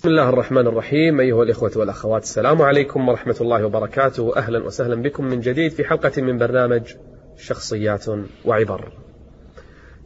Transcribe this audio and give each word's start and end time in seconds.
بسم 0.00 0.08
الله 0.08 0.28
الرحمن 0.28 0.66
الرحيم 0.66 1.20
أيها 1.20 1.42
الإخوة 1.42 1.72
والأخوات 1.76 2.22
السلام 2.22 2.62
عليكم 2.62 3.08
ورحمة 3.08 3.36
الله 3.40 3.64
وبركاته. 3.64 4.36
أهلا 4.36 4.64
وسهلا 4.64 5.02
بكم 5.02 5.24
من 5.24 5.40
جديد 5.40 5.72
في 5.72 5.84
حلقة 5.84 6.22
من 6.22 6.38
برنامج 6.38 6.94
شخصيات 7.36 8.04
وعبر. 8.44 8.92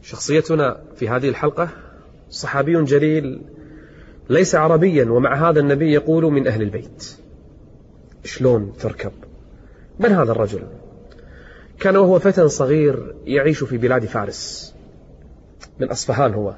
شخصيتنا 0.01 0.81
في 0.95 1.09
هذه 1.09 1.29
الحلقة 1.29 1.69
صحابي 2.29 2.83
جليل 2.83 3.41
ليس 4.29 4.55
عربيا 4.55 5.05
ومع 5.11 5.49
هذا 5.49 5.59
النبي 5.59 5.93
يقول 5.93 6.23
من 6.23 6.47
أهل 6.47 6.61
البيت. 6.61 7.17
شلون 8.23 8.73
تركب؟ 8.79 9.11
من 9.99 10.09
هذا 10.09 10.31
الرجل؟ 10.31 10.63
كان 11.79 11.97
وهو 11.97 12.19
فتى 12.19 12.47
صغير 12.47 13.15
يعيش 13.25 13.63
في 13.63 13.77
بلاد 13.77 14.05
فارس 14.05 14.73
من 15.79 15.89
أصفهان 15.89 16.33
هو 16.33 16.53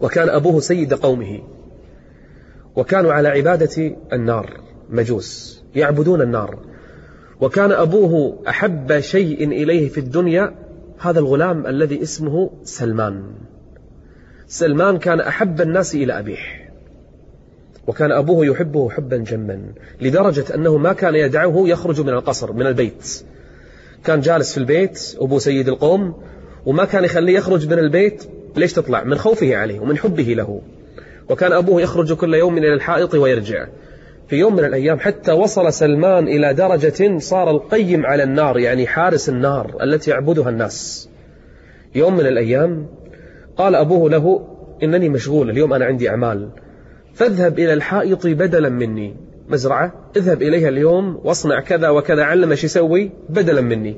وكان 0.00 0.28
أبوه 0.28 0.60
سيد 0.60 0.94
قومه. 0.94 1.40
وكانوا 2.76 3.12
على 3.12 3.28
عبادة 3.28 3.96
النار 4.12 4.60
مجوس 4.90 5.62
يعبدون 5.74 6.22
النار. 6.22 6.58
وكان 7.40 7.72
أبوه 7.72 8.42
أحب 8.48 9.00
شيء 9.00 9.48
إليه 9.48 9.88
في 9.88 9.98
الدنيا 9.98 10.54
هذا 10.98 11.18
الغلام 11.18 11.66
الذي 11.66 12.02
اسمه 12.02 12.50
سلمان. 12.62 13.22
سلمان 14.46 14.98
كان 14.98 15.20
أحب 15.20 15.60
الناس 15.60 15.94
إلى 15.94 16.18
أبيه 16.18 16.38
وكان 17.86 18.12
أبوه 18.12 18.46
يحبه 18.46 18.90
حبا 18.90 19.16
جما 19.16 19.72
لدرجة 20.00 20.54
أنه 20.54 20.76
ما 20.76 20.92
كان 20.92 21.14
يدعه 21.14 21.62
يخرج 21.66 22.00
من 22.00 22.08
القصر 22.08 22.52
من 22.52 22.66
البيت. 22.66 23.24
كان 24.04 24.20
جالس 24.20 24.52
في 24.52 24.58
البيت 24.58 25.16
أبو 25.20 25.38
سيد 25.38 25.68
القوم 25.68 26.22
وما 26.66 26.84
كان 26.84 27.04
يخليه 27.04 27.36
يخرج 27.36 27.66
من 27.66 27.78
البيت 27.78 28.24
ليش 28.56 28.72
تطلع؟ 28.72 29.04
من 29.04 29.18
خوفه 29.18 29.56
عليه 29.56 29.80
ومن 29.80 29.98
حبه 29.98 30.22
له. 30.22 30.62
وكان 31.30 31.52
أبوه 31.52 31.82
يخرج 31.82 32.12
كل 32.12 32.34
يوم 32.34 32.58
إلى 32.58 32.74
الحائط 32.74 33.14
ويرجع. 33.14 33.66
في 34.28 34.36
يوم 34.36 34.56
من 34.56 34.64
الأيام 34.64 34.98
حتى 34.98 35.32
وصل 35.32 35.72
سلمان 35.72 36.28
إلى 36.28 36.54
درجة 36.54 37.18
صار 37.18 37.50
القيم 37.50 38.06
على 38.06 38.22
النار 38.22 38.58
يعني 38.58 38.86
حارس 38.86 39.28
النار 39.28 39.76
التي 39.82 40.10
يعبدها 40.10 40.48
الناس. 40.48 41.08
يوم 41.94 42.14
من 42.14 42.26
الأيام 42.26 42.86
قال 43.56 43.74
أبوه 43.74 44.10
له 44.10 44.46
إنني 44.82 45.08
مشغول 45.08 45.50
اليوم 45.50 45.72
أنا 45.72 45.84
عندي 45.84 46.08
أعمال. 46.10 46.48
فاذهب 47.14 47.58
إلى 47.58 47.72
الحائط 47.72 48.26
بدلا 48.26 48.68
مني. 48.68 49.16
مزرعة 49.48 49.92
اذهب 50.16 50.42
إليها 50.42 50.68
اليوم 50.68 51.20
واصنع 51.24 51.60
كذا 51.60 51.88
وكذا 51.88 52.24
علم 52.24 52.50
إيش 52.50 52.64
يسوي؟ 52.64 53.10
بدلا 53.28 53.60
مني. 53.60 53.96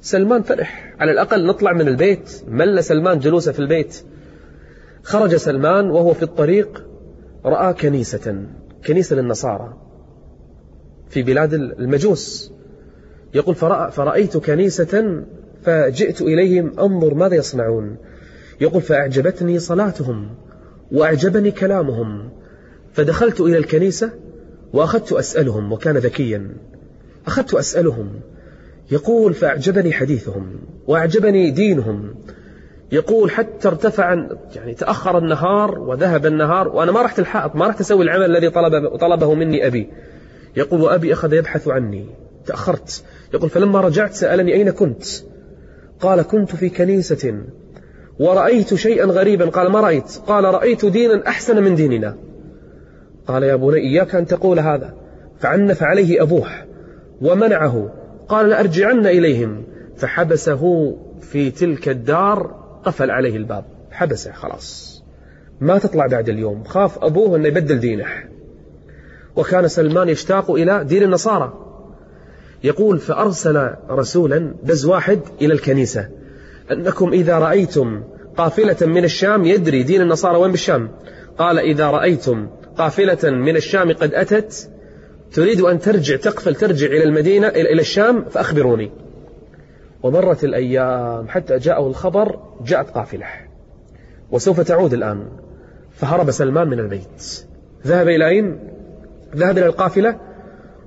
سلمان 0.00 0.42
فرح. 0.42 0.94
على 1.00 1.12
الأقل 1.12 1.46
نطلع 1.46 1.72
من 1.72 1.88
البيت. 1.88 2.42
مل 2.48 2.84
سلمان 2.84 3.18
جلوسه 3.18 3.52
في 3.52 3.58
البيت. 3.58 4.04
خرج 5.02 5.36
سلمان 5.36 5.90
وهو 5.90 6.14
في 6.14 6.22
الطريق 6.22 6.84
رأى 7.44 7.74
كنيسة 7.74 8.46
كنيسة 8.86 9.16
للنصارى 9.16 9.76
في 11.08 11.22
بلاد 11.22 11.54
المجوس. 11.54 12.52
يقول 13.34 13.54
فرأى 13.54 13.90
فرأيت 13.90 14.36
كنيسة 14.36 15.22
فجئت 15.62 16.22
إليهم 16.22 16.80
أنظر 16.80 17.14
ماذا 17.14 17.34
يصنعون. 17.34 17.96
يقول 18.60 18.82
فأعجبتني 18.82 19.58
صلاتهم 19.58 20.28
وأعجبني 20.92 21.50
كلامهم 21.50 22.30
فدخلت 22.92 23.40
إلى 23.40 23.58
الكنيسة 23.58 24.10
وأخذت 24.72 25.12
أسألهم 25.12 25.72
وكان 25.72 25.96
ذكيا 25.96 26.56
أخذت 27.26 27.54
أسألهم. 27.54 28.20
يقول 28.90 29.34
فأعجبني 29.34 29.92
حديثهم 29.92 30.60
وأعجبني 30.86 31.50
دينهم 31.50 32.14
يقول 32.92 33.30
حتى 33.30 33.68
ارتفع 33.68 34.26
يعني 34.54 34.74
تأخر 34.74 35.18
النهار 35.18 35.78
وذهب 35.78 36.26
النهار 36.26 36.68
وأنا 36.68 36.92
ما 36.92 37.02
رحت 37.02 37.18
الحائط 37.18 37.56
ما 37.56 37.66
رحت 37.66 37.80
أسوي 37.80 38.04
العمل 38.04 38.24
الذي 38.24 38.50
طلبه, 38.50 38.96
طلبه 38.96 39.34
مني 39.34 39.66
أبي. 39.66 39.90
يقول 40.56 40.80
وأبي 40.80 41.12
أخذ 41.12 41.32
يبحث 41.32 41.68
عني. 41.68 42.06
تأخرت. 42.46 43.04
يقول 43.34 43.50
فلما 43.50 43.80
رجعت 43.80 44.12
سألني 44.12 44.54
أين 44.54 44.70
كنت؟ 44.70 45.04
قال 46.00 46.22
كنت 46.22 46.56
في 46.56 46.68
كنيسة. 46.68 47.34
ورأيت 48.20 48.74
شيئا 48.74 49.04
غريبا. 49.04 49.46
قال 49.46 49.70
ما 49.70 49.80
رأيت؟ 49.80 50.20
قال 50.26 50.44
رأيت 50.44 50.84
دينا 50.84 51.28
أحسن 51.28 51.62
من 51.62 51.74
ديننا. 51.74 52.16
قال 53.26 53.42
يا 53.42 53.56
بني 53.56 53.76
إياك 53.76 54.14
أن 54.14 54.26
تقول 54.26 54.58
هذا. 54.58 54.94
فعنف 55.38 55.82
عليه 55.82 56.22
أبوه 56.22 56.48
ومنعه. 57.20 57.92
قال 58.28 58.48
لأرجعن 58.48 59.06
إليهم. 59.06 59.64
فحبسه 59.96 60.94
في 61.20 61.50
تلك 61.50 61.88
الدار 61.88 62.59
قفل 62.84 63.10
عليه 63.10 63.36
الباب. 63.36 63.64
حبسه 63.90 64.32
خلاص. 64.32 65.00
ما 65.60 65.78
تطلع 65.78 66.06
بعد 66.06 66.28
اليوم. 66.28 66.64
خاف 66.64 66.98
أبوه 66.98 67.36
أنه 67.36 67.48
يبدل 67.48 67.80
دينه. 67.80 68.06
وكان 69.36 69.68
سلمان 69.68 70.08
يشتاق 70.08 70.50
إلى 70.50 70.84
دين 70.84 71.02
النصارى. 71.02 71.52
يقول 72.64 72.98
فأرسل 72.98 73.70
رسولا 73.90 74.54
دز 74.62 74.86
واحد 74.86 75.20
إلى 75.40 75.54
الكنيسة. 75.54 76.08
أنكم 76.70 77.12
إذا 77.12 77.38
رأيتم 77.38 78.02
قافلة 78.36 78.86
من 78.86 79.04
الشام 79.04 79.44
يدري 79.44 79.82
دين 79.82 80.00
النصارى 80.00 80.36
وين 80.36 80.50
بالشام. 80.50 80.90
قال 81.38 81.58
إذا 81.58 81.90
رأيتم 81.90 82.48
قافلة 82.78 83.30
من 83.30 83.56
الشام 83.56 83.92
قد 83.92 84.14
أتت 84.14 84.70
تريد 85.32 85.60
أن 85.60 85.78
ترجع 85.78 86.16
تقفل 86.16 86.54
ترجع 86.54 86.86
إلى 86.86 87.04
المدينة 87.04 87.48
إلى 87.48 87.80
الشام 87.80 88.24
فأخبروني. 88.24 88.90
ومرت 90.02 90.44
الأيام 90.44 91.28
حتى 91.28 91.58
جاءه 91.58 91.86
الخبر 91.86 92.40
جاءت 92.64 92.90
قافلة. 92.90 93.26
وسوف 94.30 94.60
تعود 94.60 94.92
الآن. 94.92 95.26
فهرب 95.92 96.30
سلمان 96.30 96.68
من 96.68 96.78
البيت. 96.78 97.46
ذهب 97.86 98.08
إلى 98.08 98.28
أين؟ 98.28 98.58
ذهب 99.36 99.58
إلى 99.58 99.66
القافلة 99.66 100.18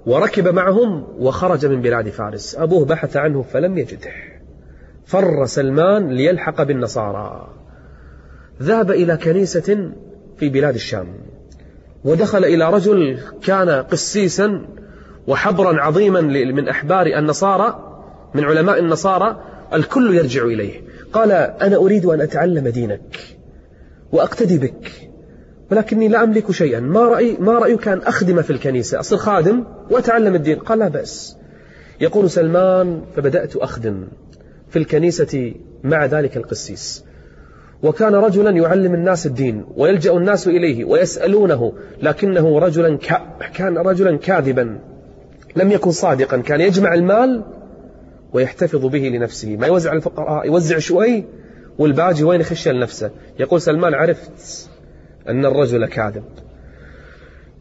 وركب 0.05 0.47
معهم 0.47 1.07
وخرج 1.17 1.65
من 1.65 1.81
بلاد 1.81 2.09
فارس. 2.09 2.55
أبوه 2.55 2.85
بحث 2.85 3.17
عنه 3.17 3.41
فلم 3.41 3.77
يجده. 3.77 4.11
فر 5.05 5.45
سلمان 5.45 6.09
ليلحق 6.09 6.63
بالنصارى. 6.63 7.49
ذهب 8.61 8.91
إلى 8.91 9.17
كنيسة 9.17 9.91
في 10.37 10.49
بلاد 10.49 10.75
الشام. 10.75 11.07
ودخل 12.05 12.45
إلى 12.45 12.69
رجل 12.69 13.19
كان 13.43 13.69
قسيسا 13.69 14.65
وحبرا 15.27 15.81
عظيما 15.81 16.21
من 16.51 16.69
أحبار 16.69 17.05
النصارى. 17.05 17.92
من 18.35 18.43
علماء 18.43 18.79
النصارى 18.79 19.43
الكل 19.73 20.15
يرجع 20.15 20.45
إليه. 20.45 20.81
قال 21.13 21.31
أنا 21.31 21.75
أريد 21.75 22.05
أن 22.05 22.21
أتعلم 22.21 22.67
دينك 22.67 23.19
وأقتدي 24.11 24.57
بك 24.57 25.09
ولكني 25.71 26.07
لا 26.07 26.23
أملك 26.23 26.51
شيئا. 26.51 26.79
ما, 26.79 26.99
رأي 26.99 27.37
ما 27.39 27.51
رأيك 27.51 27.87
أن 27.87 27.97
أخدم 27.97 28.41
في 28.41 28.49
الكنيسة؟ 28.49 28.99
أصير 28.99 29.17
خادم 29.17 29.63
وأتعلم 29.89 30.35
الدين. 30.35 30.59
قال 30.59 30.79
لا 30.79 30.87
بأس. 30.87 31.37
يقول 32.01 32.29
سلمان 32.29 33.01
فبدأت 33.15 33.55
أخدم 33.55 34.07
في 34.69 34.79
الكنيسة 34.79 35.53
مع 35.83 36.05
ذلك 36.05 36.37
القسيس. 36.37 37.03
وكان 37.83 38.15
رجلا 38.15 38.49
يعلم 38.49 38.93
الناس 38.93 39.25
الدين 39.25 39.65
ويلجأ 39.75 40.13
الناس 40.13 40.47
إليه 40.47 40.85
ويسألونه 40.85 41.73
لكنه 42.01 42.59
رجلا 42.59 42.97
كان 43.53 43.77
رجلا 43.77 44.17
كاذبا. 44.17 44.79
لم 45.55 45.71
يكن 45.71 45.91
صادقا. 45.91 46.37
كان 46.37 46.61
يجمع 46.61 46.93
المال 46.93 47.43
ويحتفظ 48.33 48.85
به 48.85 48.99
لنفسه. 48.99 49.57
ما 49.57 49.67
يوزع 49.67 49.93
الفقراء 49.93 50.45
يوزع 50.45 50.77
شوي 50.77 51.23
والباقي 51.77 52.23
وين 52.23 52.41
يخش 52.41 52.67
لنفسه؟ 52.67 53.11
يقول 53.39 53.61
سلمان 53.61 53.93
عرفت 53.93 54.69
أن 55.29 55.45
الرجل 55.45 55.85
كاذب. 55.85 56.23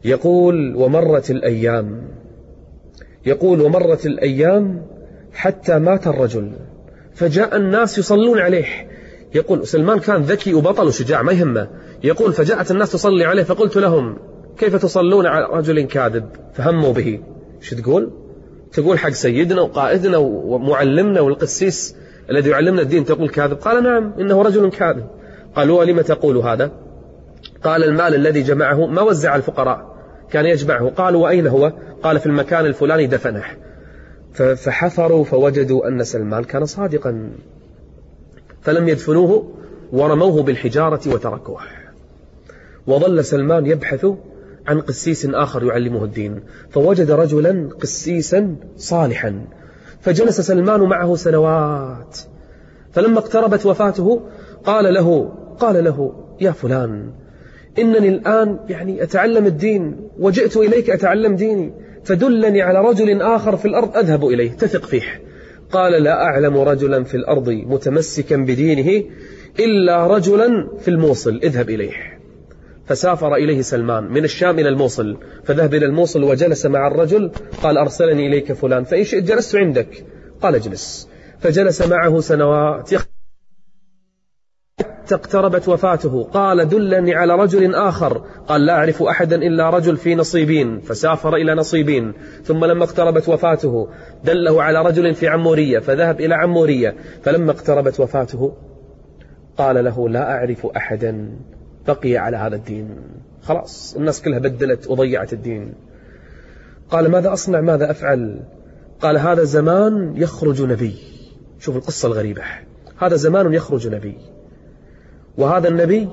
يقول 0.05 0.75
ومرت 0.75 1.31
الأيام. 1.31 2.07
يقول 3.25 3.61
ومرت 3.61 4.05
الأيام 4.05 4.85
حتى 5.33 5.79
مات 5.79 6.07
الرجل. 6.07 6.51
فجاء 7.13 7.55
الناس 7.55 7.97
يصلون 7.97 8.39
عليه. 8.39 8.65
يقول 9.35 9.67
سلمان 9.67 9.99
كان 9.99 10.21
ذكي 10.21 10.53
وبطل 10.53 10.87
وشجاع 10.87 11.21
ما 11.21 11.31
يهمه. 11.31 11.67
يقول 12.03 12.33
فجاءت 12.33 12.71
الناس 12.71 12.91
تصلي 12.91 13.25
عليه 13.25 13.43
فقلت 13.43 13.77
لهم 13.77 14.17
كيف 14.57 14.75
تصلون 14.75 15.25
على 15.25 15.45
رجل 15.45 15.81
كاذب؟ 15.81 16.29
فهموا 16.53 16.93
به. 16.93 17.19
شو 17.61 17.75
تقول؟ 17.75 18.22
تقول 18.73 18.99
حق 18.99 19.09
سيدنا 19.09 19.61
وقائدنا 19.61 20.17
ومعلمنا 20.17 21.21
والقسيس 21.21 21.95
الذي 22.29 22.49
يعلمنا 22.49 22.81
الدين 22.81 23.05
تقول 23.05 23.29
كاذب؟ 23.29 23.57
قال 23.57 23.83
نعم 23.83 24.13
إنه 24.19 24.41
رجل 24.41 24.69
كاذب. 24.69 25.07
قالوا 25.55 25.79
ولم 25.79 26.01
تقول 26.01 26.37
هذا؟ 26.37 26.71
قال 27.63 27.83
المال 27.83 28.15
الذي 28.15 28.41
جمعه 28.41 28.85
ما 28.85 29.01
وزع 29.01 29.35
الفقراء 29.35 29.95
كان 30.31 30.45
يجمعه. 30.45 30.89
قالوا 30.89 31.23
وأين 31.23 31.47
هو؟ 31.47 31.73
قال 32.03 32.19
في 32.19 32.25
المكان 32.25 32.65
الفلاني 32.65 33.07
دفنه. 33.07 33.43
فحفروا 34.33 35.23
فوجدوا 35.23 35.87
أن 35.87 36.03
سلمان 36.03 36.43
كان 36.43 36.65
صادقا. 36.65 37.29
فلم 38.61 38.87
يدفنوه 38.89 39.53
ورموه 39.91 40.43
بالحجارة 40.43 41.01
وتركوه. 41.07 41.61
وظل 42.87 43.25
سلمان 43.25 43.65
يبحث 43.65 44.05
عن 44.67 44.81
قسيس 44.81 45.25
آخر 45.25 45.63
يعلمه 45.63 46.03
الدين. 46.03 46.39
فوجد 46.69 47.11
رجلا 47.11 47.69
قسيسا 47.81 48.55
صالحا. 48.77 49.45
فجلس 50.01 50.41
سلمان 50.41 50.79
معه 50.81 51.15
سنوات. 51.15 52.17
فلما 52.91 53.19
اقتربت 53.19 53.65
وفاته 53.65 54.21
قال 54.63 54.93
له 54.93 55.33
قال 55.59 55.83
له 55.83 56.13
يا 56.41 56.51
فلان 56.51 57.11
إنني 57.79 58.09
الآن 58.09 58.59
يعني 58.69 59.03
أتعلم 59.03 59.45
الدين 59.45 60.09
وجئت 60.19 60.57
إليك 60.57 60.89
أتعلم 60.89 61.35
ديني. 61.35 61.73
فدلني 62.03 62.61
على 62.61 62.79
رجل 62.79 63.21
آخر 63.21 63.57
في 63.57 63.67
الأرض 63.67 63.97
أذهب 63.97 64.25
إليه 64.25 64.51
تثق 64.51 64.85
فيه. 64.85 65.21
قال 65.71 66.03
لا 66.03 66.23
أعلم 66.23 66.57
رجلا 66.57 67.03
في 67.03 67.17
الأرض 67.17 67.49
متمسكا 67.49 68.35
بدينه 68.35 69.03
إلا 69.59 70.07
رجلا 70.07 70.67
في 70.79 70.87
الموصل 70.87 71.39
اذهب 71.43 71.69
إليه. 71.69 72.12
فسافر 72.85 73.35
إليه 73.35 73.61
سلمان 73.61 74.03
من 74.03 74.23
الشام 74.23 74.59
إلى 74.59 74.69
الموصل 74.69 75.17
فذهب 75.43 75.73
إلى 75.73 75.85
الموصل 75.85 76.23
وجلس 76.23 76.65
مع 76.65 76.87
الرجل 76.87 77.31
قال 77.63 77.77
أرسلني 77.77 78.27
إليك 78.27 78.53
فلان 78.53 78.83
فإن 78.83 79.03
شئت 79.03 79.23
جلست 79.23 79.55
عندك. 79.55 80.05
قال 80.41 80.55
اجلس. 80.55 81.09
فجلس 81.39 81.81
معه 81.81 82.19
سنوات 82.19 82.91
حتى 84.79 85.15
اقتربت 85.15 85.69
وفاته. 85.69 86.23
قال 86.23 86.69
دلني 86.69 87.15
على 87.15 87.35
رجل 87.35 87.75
آخر. 87.75 88.17
قال 88.47 88.65
لا 88.65 88.73
أعرف 88.73 89.03
أحدا 89.03 89.35
إلا 89.35 89.69
رجل 89.69 89.97
في 89.97 90.15
نصيبين. 90.15 90.79
فسافر 90.79 91.35
إلى 91.35 91.55
نصيبين 91.55 92.13
ثم 92.43 92.65
لما 92.65 92.83
اقتربت 92.83 93.29
وفاته 93.29 93.89
دله 94.23 94.63
على 94.63 94.81
رجل 94.81 95.13
في 95.13 95.27
عمورية 95.27 95.79
فذهب 95.79 96.21
إلى 96.21 96.35
عمورية 96.35 96.95
فلما 97.23 97.51
اقتربت 97.51 97.99
وفاته 97.99 98.53
قال 99.57 99.83
له 99.85 100.09
لا 100.09 100.31
أعرف 100.31 100.65
أحدا. 100.65 101.29
بقي 101.87 102.17
على 102.17 102.37
هذا 102.37 102.55
الدين. 102.55 102.89
خلاص 103.41 103.95
الناس 103.95 104.21
كلها 104.21 104.39
بدلت 104.39 104.87
وضيعت 104.87 105.33
الدين. 105.33 105.73
قال 106.89 107.11
ماذا 107.11 107.33
أصنع؟ 107.33 107.61
ماذا 107.61 107.91
أفعل؟ 107.91 108.39
قال 109.01 109.17
هذا 109.17 109.43
زمان 109.43 110.13
يخرج 110.15 110.61
نبي. 110.61 110.95
شوف 111.59 111.75
القصة 111.75 112.07
الغريبة. 112.07 112.41
هذا 112.97 113.15
زمان 113.15 113.53
يخرج 113.53 113.87
نبي. 113.87 114.17
وهذا 115.37 115.67
النبي 115.67 116.09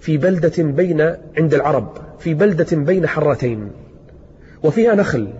في 0.00 0.16
بلدة 0.16 0.62
بين 0.62 1.00
عند 1.38 1.54
العرب 1.54 1.96
في 2.18 2.34
بلدة 2.34 2.76
بين 2.76 3.06
حرتين. 3.06 3.70
وفيها 4.62 4.94
نخل 4.94 5.32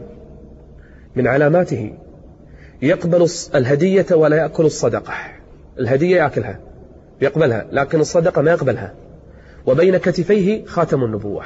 من 1.16 1.26
علاماته. 1.26 1.94
يقبل 2.82 3.28
الهدية 3.54 4.06
ولا 4.12 4.36
يأكل 4.36 4.64
الصدقة. 4.64 5.14
الهدية 5.78 6.16
يأكلها 6.16 6.60
يقبلها 7.20 7.66
لكن 7.72 8.00
الصدقة 8.00 8.42
ما 8.42 8.50
يقبلها. 8.50 8.94
وبين 9.66 9.96
كتفيه 9.96 10.64
خاتم 10.64 11.04
النبوة. 11.04 11.44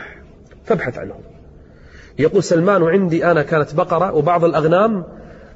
فابحث 0.65 0.99
عنه. 0.99 1.15
يقول 2.19 2.43
سلمان 2.43 2.83
عندي 2.83 3.31
أنا 3.31 3.43
كانت 3.43 3.75
بقرة 3.75 4.15
وبعض 4.15 4.45
الأغنام 4.45 5.05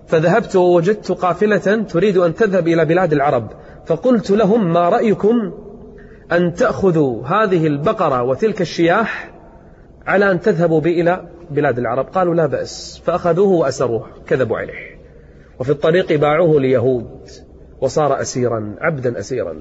فذهبت 0.07 0.57
ووجدت 0.57 1.12
قافلة 1.12 1.83
تريد 1.83 2.17
أن 2.17 2.35
تذهب 2.35 2.69
إلى 2.69 2.85
بلاد 2.85 3.12
العرب 3.12 3.51
فقلت 3.87 4.31
لهم 4.31 4.73
ما 4.73 4.89
رأيكم 4.89 5.53
أن 6.33 6.55
تأخذوا 6.55 7.27
هذه 7.27 7.67
البقرة 7.67 8.23
وتلك 8.23 8.61
الشياح 8.61 9.31
على 10.07 10.31
أن 10.31 10.41
تذهبوا 10.41 10.81
بي 10.81 11.01
إلى 11.01 11.29
بلاد 11.51 11.79
العرب؟ 11.79 12.07
قالوا 12.07 12.35
لا 12.35 12.47
بأس. 12.47 13.03
فأخذوه 13.05 13.49
وأسروه 13.49 14.07
كذبوا 14.27 14.59
عليه. 14.59 15.01
وفي 15.59 15.71
الطريق 15.71 16.12
باعوه 16.12 16.61
ليهود 16.61 17.29
وصار 17.81 18.21
أسيرا 18.21 18.75
عبدا 18.81 19.19
أسيرا. 19.19 19.57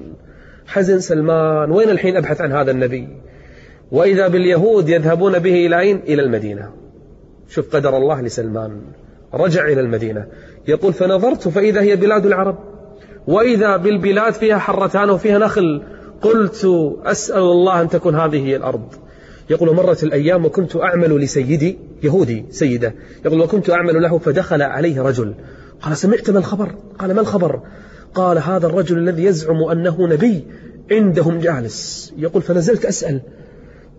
حزن 0.66 1.00
سلمان 1.00 1.70
وين 1.70 1.90
الحين 1.90 2.16
أبحث 2.16 2.40
عن 2.40 2.52
هذا 2.52 2.70
النبي؟ 2.70 3.08
وإذا 3.92 4.28
باليهود 4.28 4.88
يذهبون 4.88 5.38
به 5.38 5.66
إلى 5.66 5.80
أين؟ 5.80 5.96
إلى 5.96 6.22
المدينة. 6.22 6.70
شوف 7.48 7.76
قدر 7.76 7.96
الله 7.96 8.20
لسلمان. 8.20 8.80
رجع 9.34 9.64
إلى 9.64 9.80
المدينة. 9.80 10.26
يقول 10.68 10.92
فنظرت 10.92 11.48
فإذا 11.48 11.80
هي 11.80 11.96
بلاد 11.96 12.26
العرب. 12.26 12.58
وإذا 13.26 13.76
بالبلاد 13.76 14.32
فيها 14.32 14.58
حرتان 14.58 15.10
وفيها 15.10 15.38
نخل 15.38 15.82
قلت 16.22 16.68
أسأل 17.04 17.42
الله 17.42 17.80
أن 17.80 17.88
تكون 17.88 18.14
هذه 18.14 18.46
هي 18.46 18.56
الأرض. 18.56 18.94
يقول 19.50 19.74
مرت 19.74 20.04
الأيام 20.04 20.44
وكنت 20.44 20.76
أعمل 20.76 21.16
لسيدي 21.16 21.78
يهودي 22.02 22.44
سيدة. 22.50 22.94
يقول 23.24 23.40
وكنت 23.40 23.70
أعمل 23.70 24.02
له 24.02 24.18
فدخل 24.18 24.62
عليه 24.62 25.02
رجل. 25.02 25.34
قال 25.82 25.96
سمعت 25.96 26.30
ما 26.30 26.38
الخبر؟ 26.38 26.74
قال 26.98 27.14
ما 27.14 27.20
الخبر؟ 27.20 27.60
قال 28.14 28.38
هذا 28.38 28.66
الرجل 28.66 28.98
الذي 28.98 29.24
يزعم 29.24 29.62
أنه 29.62 30.06
نبي 30.06 30.44
عندهم 30.92 31.38
جالس. 31.38 32.12
يقول 32.16 32.42
فنزلت 32.42 32.84
أسأل. 32.84 33.20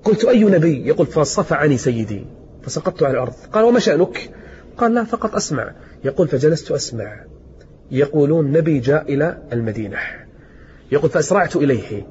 قلت 0.04 0.26
أي 0.26 0.44
نبي؟ 0.44 0.88
يقول 0.88 1.08
فصفعني 1.08 1.78
سيدي. 1.78 2.26
فسقطت 2.64 3.04
على 3.04 3.14
الأرض. 3.14 3.34
قال 3.54 3.64
وما 3.64 3.80
شأنك؟ 3.80 4.30
قال 4.78 4.94
لا 4.94 5.04
فقط 5.04 5.36
أسمع. 5.36 5.72
يقول 6.06 6.28
فجلست 6.28 6.72
أسمع. 6.72 7.26
يقولون 7.92 8.52
نبي 8.52 8.80
جاء 8.80 9.14
إلى 9.14 9.38
المدينة. 9.54 9.98
يقول 10.92 11.10
فأسرعت 11.10 11.56
إليه. 11.56 12.08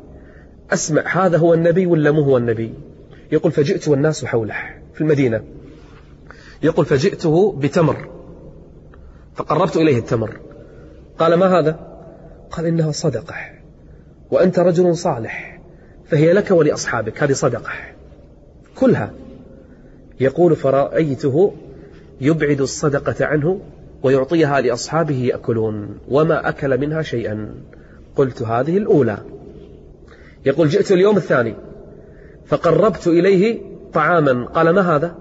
أسمع 0.71 1.27
هذا 1.27 1.39
هو 1.39 1.55
النبي 1.55 1.87
ولا 1.87 2.11
مو 2.11 2.23
هو 2.23 2.37
النبي؟ 2.37 2.75
يقول 3.33 3.53
فجئت 3.53 3.89
والناس 3.89 4.25
حوله 4.25 4.55
في 4.95 5.01
المدينة. 5.01 5.45
يقول 6.63 6.87
فجئته 6.87 7.53
بتمر. 7.53 8.20
فقربت 9.41 9.77
إليه 9.77 9.99
التمر. 9.99 10.41
قال 11.19 11.35
ما 11.35 11.59
هذا؟ 11.59 11.79
قال 12.51 12.67
إنها 12.67 12.93
صدقة. 12.93 13.35
وأنت 14.31 14.59
رجل 14.59 14.97
صالح 14.97 15.61
فهي 16.07 16.33
لك 16.33 16.51
ولأصحابك 16.51 17.23
هذه 17.23 17.33
صدقة. 17.33 17.71
كلها. 18.77 19.13
يقول 20.21 20.57
فرأيته 20.57 21.53
يبعد 22.21 22.61
الصدقة 22.61 23.27
عنه 23.27 23.61
ويعطيها 24.03 24.61
لأصحابه 24.61 25.25
يأكلون 25.25 25.99
وما 26.09 26.49
أكل 26.49 26.79
منها 26.81 27.03
شيئا. 27.03 27.55
قلت 28.17 28.43
هذه 28.43 28.79
الأولى. 28.79 29.19
يقول 30.47 30.69
جئت 30.69 30.93
اليوم 30.93 31.17
الثاني 31.17 31.55
فقربت 32.47 33.07
إليه 33.07 33.61
طعاما. 33.93 34.45
قال 34.45 34.71
ما 34.71 34.97
هذا؟ 34.97 35.15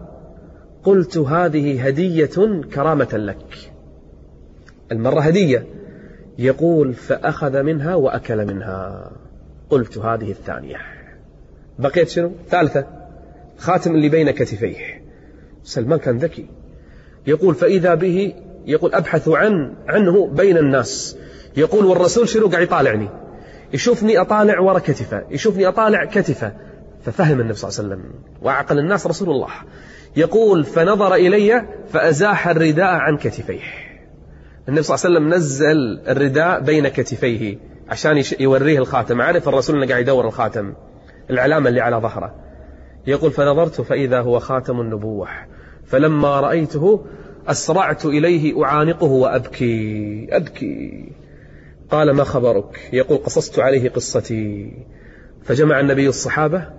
قلت 0.84 1.18
هذه 1.18 1.88
هدية 1.88 2.62
كرامة 2.74 3.10
لك. 3.14 3.72
المرة 4.92 5.22
هدية. 5.22 5.66
يقول 6.38 6.94
فأخذ 6.94 7.64
منها 7.64 7.96
وأكل 7.96 8.46
منها. 8.46 9.12
قلت 9.70 9.98
هذه 9.98 10.32
الثانية. 10.32 10.78
بقيت 11.80 12.10
شنو؟ 12.10 12.32
ثالثة. 12.50 12.86
خاتم 13.58 13.96
اللي 13.96 14.10
بين 14.10 14.32
كتفيه. 14.32 15.02
سلمان 15.64 16.00
كان 16.00 16.18
ذكي. 16.18 16.46
يقول 17.28 17.56
فإذا 17.56 17.96
به 17.96 18.34
يقول 18.66 18.94
أبحث 18.94 19.30
عن 19.30 19.76
عنه 19.88 20.28
بين 20.28 20.58
الناس. 20.58 21.18
يقول 21.58 21.86
والرسول 21.86 22.30
شنو 22.30 22.48
قاعد 22.48 22.64
يطالعني؟ 22.64 23.10
يشوفني 23.74 24.22
أطالع 24.22 24.60
ورا 24.60 24.80
كتفه. 24.80 25.24
يشوفني 25.30 25.68
أطالع 25.68 26.06
كتفه. 26.06 26.54
ففهم 27.06 27.40
النبي 27.40 27.54
صلى 27.54 27.70
الله 27.70 27.80
عليه 27.80 28.04
وسلم 28.04 28.14
وعقل 28.42 28.80
الناس 28.80 29.08
رسول 29.08 29.30
الله. 29.30 29.50
يقول 30.16 30.64
فنظر 30.64 31.16
إلي 31.16 31.66
فأزاح 31.90 32.48
الرداء 32.48 32.94
عن 32.94 33.18
كتفيه. 33.18 33.89
النبي 34.68 34.84
صلى 34.84 34.96
الله 34.96 35.06
عليه 35.06 35.16
وسلم 35.16 35.34
نزل 35.34 36.00
الرداء 36.08 36.62
بين 36.62 36.88
كتفيه 36.88 37.58
عشان 37.90 38.24
يوريه 38.40 38.80
الخاتم. 38.80 39.22
عرف 39.22 39.50
الرسول 39.50 39.76
إنه 39.76 39.88
قاعد 39.88 40.02
يدور 40.02 40.28
الخاتم 40.28 40.74
العلامة 41.30 41.70
اللي 41.70 41.82
على 41.82 41.96
ظهره. 41.96 42.36
يقول 43.08 43.32
فنظرت 43.32 43.82
فإذا 43.82 44.22
هو 44.22 44.40
خاتم 44.40 44.82
النبوة 44.82 45.28
فلما 45.86 46.40
رأيته 46.40 47.06
أسرعت 47.48 48.06
إليه 48.06 48.64
أعانقه 48.64 49.08
وأبكي 49.08 50.28
أبكي. 50.32 51.12
قال 51.92 52.12
ما 52.12 52.24
خبرك؟ 52.24 52.90
يقول 52.94 53.18
قصصت 53.18 53.60
عليه 53.60 53.90
قصتي. 53.90 54.74
فجمع 55.44 55.80
النبي 55.80 56.08
الصحابة 56.08 56.70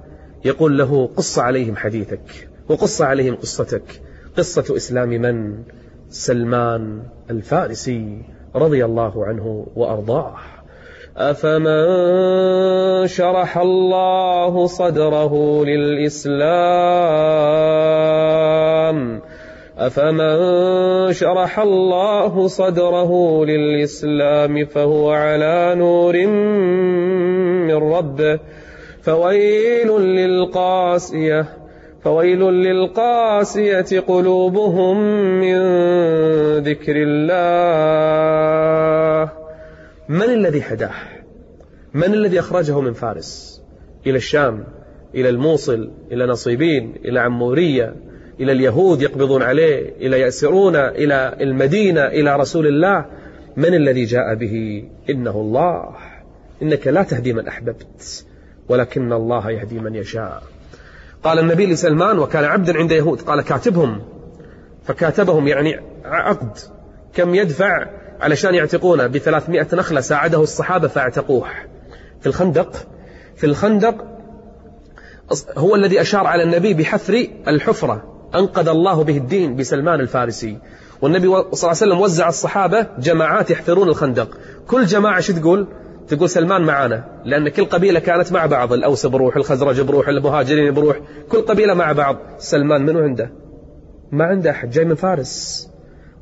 يقول 0.44 0.78
له 0.78 1.06
قص 1.06 1.38
عليهم 1.38 1.76
حديثك 1.76 2.48
وقص 2.68 3.02
عليهم 3.02 3.34
قصتك. 3.34 4.02
قصة 4.36 4.76
إسلام 4.76 5.08
من؟ 5.08 5.62
سلمان 6.10 7.02
الفارسي 7.30 8.22
رضي 8.56 8.84
الله 8.84 9.26
عنه 9.26 9.66
وأرضاه. 9.76 10.34
أفمن 11.16 11.86
شرح 13.06 13.58
الله 13.58 14.66
صدره 14.66 15.64
للإسلام؟ 15.64 16.40
أفمن 19.78 21.12
شرح 21.12 21.58
الله 21.58 22.46
صدره 22.46 23.44
للإسلام 23.44 24.64
فهو 24.64 25.10
على 25.10 25.74
نور 25.78 26.26
من 27.66 27.92
ربه. 27.92 28.38
فويل 29.02 29.88
للقاسية 30.00 31.59
فويل 32.04 32.40
للقاسية 32.40 34.00
قلوبهم 34.00 34.96
من 35.40 35.58
ذكر 36.58 36.94
الله. 36.96 38.00
من 40.08 40.22
الذي 40.22 40.62
هداه؟ 40.62 40.94
من 41.94 42.14
الذي 42.14 42.38
أخرجه 42.38 42.80
من 42.80 42.92
فارس؟ 42.92 43.62
إلى 44.06 44.16
الشام 44.16 44.64
إلى 45.14 45.28
الموصل 45.28 45.90
إلى 46.12 46.26
نصيبين 46.26 46.94
إلى 47.04 47.20
عمورية 47.20 47.94
إلى 48.40 48.52
اليهود 48.52 49.02
يقبضون 49.02 49.42
عليه 49.42 49.92
إلى 49.96 50.20
يأسرون 50.20 50.76
إلى 50.76 51.36
المدينة 51.40 52.06
إلى 52.06 52.36
رسول 52.36 52.66
الله. 52.66 53.06
من 53.56 53.74
الذي 53.74 54.04
جاء 54.04 54.34
به؟ 54.34 54.84
إنه 55.10 55.30
الله. 55.30 55.96
إنك 56.62 56.86
لا 56.86 57.02
تهدي 57.02 57.32
من 57.32 57.48
أحببت 57.48 58.24
ولكن 58.68 59.12
الله 59.12 59.50
يهدي 59.50 59.78
من 59.78 59.94
يشاء. 59.94 60.42
قال 61.24 61.38
النبي 61.38 61.66
لسلمان 61.66 62.18
وكان 62.18 62.44
عبدا 62.44 62.76
عند 62.76 62.92
يهود 62.92 63.20
قال 63.20 63.40
كاتبهم. 63.40 64.02
فكاتبهم 64.84 65.48
يعني 65.48 65.80
عقد. 66.04 66.58
كم 67.14 67.34
يدفع 67.34 67.86
علشان 68.20 68.54
يعتقونه؟ 68.54 69.06
بثلاثمائة 69.06 69.66
نخلة 69.72 70.00
ساعده 70.00 70.42
الصحابة 70.42 70.88
فاعتقوه. 70.88 71.48
في 72.20 72.26
الخندق 72.26 72.86
في 73.36 73.46
الخندق 73.46 74.04
هو 75.56 75.74
الذي 75.74 76.00
أشار 76.00 76.26
على 76.26 76.42
النبي 76.42 76.74
بحفر 76.74 77.26
الحفرة. 77.48 78.02
أنقذ 78.34 78.68
الله 78.68 79.04
به 79.04 79.16
الدين 79.16 79.56
بسلمان 79.56 80.00
الفارسي. 80.00 80.58
والنبي 81.02 81.26
صلى 81.26 81.40
الله 81.40 81.48
عليه 81.62 81.70
وسلم 81.70 82.00
وزع 82.00 82.28
الصحابة 82.28 82.86
جماعات 82.98 83.50
يحفرون 83.50 83.88
الخندق. 83.88 84.38
كل 84.68 84.86
جماعة 84.86 85.20
شو 85.20 85.32
تقول؟ 85.32 85.66
تقول 86.10 86.28
سلمان 86.28 86.62
معانا 86.62 87.04
لأن 87.24 87.48
كل 87.48 87.64
قبيلة 87.64 88.00
كانت 88.00 88.32
مع 88.32 88.46
بعض 88.46 88.72
الأوس 88.72 89.06
بروح 89.06 89.36
الخزرج 89.36 89.80
بروح 89.80 90.08
المهاجرين 90.08 90.74
بروح 90.74 91.00
كل 91.28 91.40
قبيلة 91.40 91.74
مع 91.74 91.92
بعض. 91.92 92.16
سلمان 92.38 92.86
منو 92.86 92.98
عنده؟ 93.00 93.30
ما 94.12 94.24
عنده 94.24 94.50
أحد 94.50 94.70
جاي 94.70 94.84
من 94.84 94.94
فارس. 94.94 95.68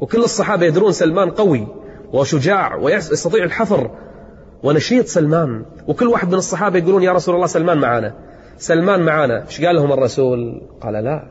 وكل 0.00 0.18
الصحابة 0.18 0.66
يدرون 0.66 0.92
سلمان 0.92 1.30
قوي 1.30 1.66
وشجاع 2.12 2.76
ويستطيع 2.76 3.44
الحفر 3.44 3.90
ونشيط 4.62 5.06
سلمان. 5.06 5.64
وكل 5.86 6.06
واحد 6.06 6.28
من 6.28 6.34
الصحابة 6.34 6.78
يقولون 6.78 7.02
يا 7.02 7.12
رسول 7.12 7.34
الله 7.34 7.46
سلمان 7.46 7.78
معانا. 7.78 8.14
سلمان 8.58 9.00
معانا. 9.00 9.44
إيش 9.46 9.64
قال 9.64 9.76
لهم 9.76 9.92
الرسول؟ 9.92 10.62
قال 10.80 10.94
لا 10.94 11.30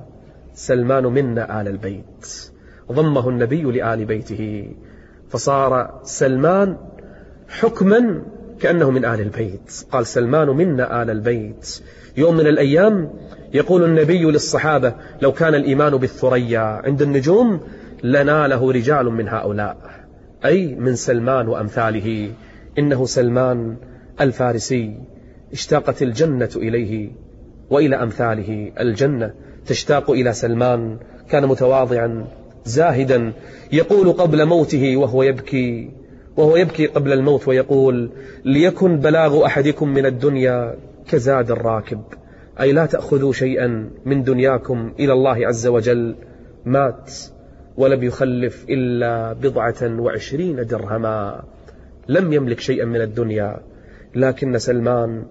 سلمان 0.54 1.04
منا 1.04 1.62
آل 1.62 1.68
البيت. 1.68 2.52
ضمه 2.92 3.30
النبي 3.30 3.64
لآل 3.64 4.06
بيته. 4.06 4.72
فصار 5.30 6.00
سلمان 6.04 6.78
حكما 7.50 8.22
كأنه 8.60 8.92
من 8.92 9.06
آل 9.06 9.22
البيت. 9.22 9.86
قال 9.92 10.06
سلمان 10.06 10.48
منا 10.48 11.04
آل 11.04 11.10
البيت. 11.10 11.82
يوم 12.18 12.38
من 12.38 12.48
الأيام 12.48 13.10
يقول 13.54 13.84
النبي 13.84 14.24
للصحابة 14.24 14.94
لو 15.22 15.32
كان 15.32 15.56
الإيمان 15.56 15.98
بالثريا 15.98 16.60
عند 16.60 17.02
النجوم 17.02 17.60
لناله 18.04 18.72
رجال 18.72 19.06
من 19.06 19.28
هؤلاء. 19.28 19.78
أي 20.46 20.76
من 20.76 20.96
سلمان 20.96 21.48
وأمثاله. 21.48 22.32
إنه 22.80 23.06
سلمان 23.06 23.76
الفارسي. 24.22 24.98
اشتاقت 25.54 26.02
الجنة 26.02 26.50
إليه 26.56 27.12
وإلى 27.70 27.96
أمثاله. 27.96 28.72
الجنة 28.80 29.34
تشتاق 29.68 30.12
إلى 30.12 30.34
سلمان. 30.34 30.98
كان 31.30 31.46
متواضعا 31.46 32.28
زاهدا. 32.66 33.34
يقول 33.72 34.12
قبل 34.12 34.46
موته 34.46 34.98
وهو 34.98 35.24
يبكي 35.24 35.92
وهو 36.38 36.56
يبكي 36.56 36.86
قبل 36.86 37.14
الموت 37.14 37.48
ويقول 37.48 38.12
ليكن 38.46 39.00
بلاغ 39.00 39.46
أحدكم 39.46 39.90
من 39.90 40.06
الدنيا 40.06 40.78
كزاد 41.10 41.52
الراكب. 41.52 42.02
أي 42.60 42.72
لا 42.72 42.86
تأخذوا 42.86 43.34
شيئا 43.34 43.90
من 44.06 44.24
دنياكم 44.24 44.94
إلى 45.00 45.14
الله 45.14 45.48
عز 45.48 45.68
وجل. 45.68 46.16
مات 46.66 47.12
ولم 47.78 48.04
يخلف 48.04 48.66
إلا 48.70 49.34
بضعة 49.34 50.00
وعشرين 50.00 50.66
درهما. 50.66 51.44
لم 52.08 52.34
يملك 52.34 52.60
شيئا 52.60 52.86
من 52.86 53.02
الدنيا. 53.02 53.60
لكن 54.16 54.58
سلمان 54.58 55.26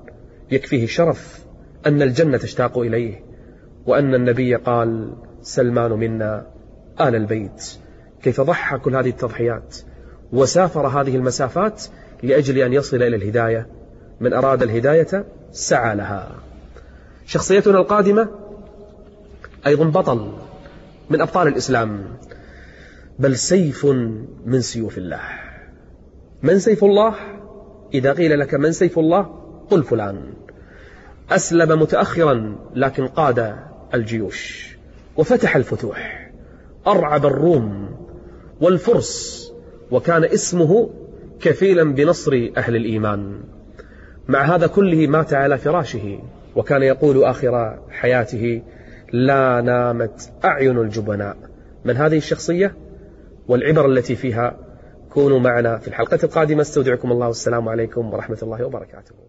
يكفيه 0.51 0.87
شرف 0.87 1.45
أن 1.87 2.03
الجنة 2.03 2.37
تشتاق 2.37 2.79
إليه 2.79 3.23
وأن 3.87 4.15
النبي 4.15 4.55
قال 4.55 5.13
سلمان 5.41 5.93
منا 5.93 6.47
آل 7.01 7.15
البيت. 7.15 7.79
كيف 8.23 8.41
ضحى 8.41 8.79
كل 8.79 8.97
هذه 8.97 9.09
التضحيات. 9.09 9.77
وسافر 10.33 10.87
هذه 10.87 11.16
المسافات 11.16 11.85
لأجل 12.23 12.59
أن 12.59 12.73
يصل 12.73 12.97
إلى 12.97 13.16
الهداية. 13.16 13.66
من 14.21 14.33
أراد 14.33 14.62
الهداية 14.62 15.25
سعى 15.52 15.97
لها. 15.97 16.30
شخصيتنا 17.26 17.78
القادمة 17.78 18.28
أيضا 19.66 19.85
بطل 19.85 20.33
من 21.11 21.21
أبطال 21.21 21.49
الإسلام. 21.49 22.04
بل 23.18 23.37
سيف 23.37 23.87
من 24.47 24.61
سيوف 24.61 24.99
الله. 24.99 25.21
من 26.42 26.59
سيف 26.59 26.85
الله؟ 26.85 27.14
إذا 27.95 28.12
قيل 28.12 28.40
لك 28.40 28.54
من 28.54 28.73
سيف 28.73 28.99
الله 28.99 29.23
قل 29.71 29.83
فلان. 29.83 30.35
أسلم 31.30 31.80
متأخرا 31.80 32.59
لكن 32.75 33.06
قاد 33.06 33.56
الجيوش. 33.95 34.76
وفتح 35.16 35.56
الفتوح. 35.56 36.30
أرعب 36.87 37.26
الروم 37.26 37.97
والفرس 38.61 39.47
وكان 39.90 40.25
اسمه 40.25 40.90
كفيلا 41.40 41.95
بنصر 41.95 42.50
أهل 42.57 42.76
الإيمان. 42.76 43.40
مع 44.28 44.43
هذا 44.43 44.66
كله 44.66 45.07
مات 45.07 45.35
على 45.35 45.59
فراشه 45.59 46.19
وكان 46.57 46.83
يقول 46.83 47.25
آخر 47.25 47.78
حياته 47.90 48.62
لا 49.12 49.61
نامت 49.61 50.31
أعين 50.45 50.78
الجبناء. 50.78 51.37
من 51.85 51.97
هذه 51.97 52.16
الشخصية؟ 52.16 52.76
والعبر 53.49 53.87
التي 53.87 54.16
فيها 54.16 54.59
كونوا 55.11 55.38
معنا 55.38 55.78
في 55.78 55.88
الحلقة 55.88 56.19
القادمة. 56.25 56.62
استودعكم 56.62 57.12
الله 57.12 57.26
والسلام 57.26 57.69
عليكم 57.69 58.14
ورحمة 58.14 58.38
الله 58.43 58.64
وبركاته. 58.64 59.25